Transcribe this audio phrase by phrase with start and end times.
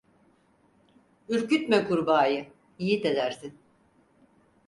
[1.29, 2.47] Ürkütme kurbağayı,
[2.79, 3.57] yiğit edersin.